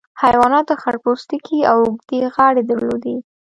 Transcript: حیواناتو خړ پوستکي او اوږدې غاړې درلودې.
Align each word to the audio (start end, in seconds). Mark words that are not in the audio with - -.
حیواناتو 0.21 0.73
خړ 0.81 0.95
پوستکي 1.03 1.59
او 1.71 1.77
اوږدې 1.85 2.19
غاړې 2.35 2.61
درلودې. 2.69 3.15